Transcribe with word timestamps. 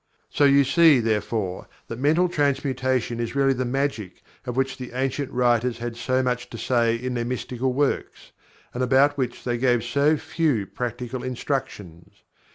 So 0.31 0.45
you 0.45 0.63
see, 0.63 0.99
therefore, 0.99 1.67
that 1.87 1.99
Mental 1.99 2.27
Transmutation 2.27 3.19
is 3.19 3.35
really 3.35 3.53
the 3.53 3.65
"Magic" 3.65 4.23
of 4.47 4.57
which 4.57 4.77
the 4.77 4.93
ancient; 4.93 5.29
writers 5.31 5.77
had 5.77 5.95
so 5.95 6.23
much 6.23 6.49
to 6.49 6.57
say 6.57 6.95
in 6.95 7.13
their 7.13 7.23
mystical 7.23 7.71
works, 7.71 8.31
and 8.73 8.81
about 8.81 9.15
which 9.15 9.43
they 9.43 9.59
gave 9.59 9.83
so 9.83 10.17
few 10.17 10.65
practical 10.65 11.21
instructions. 11.21 12.23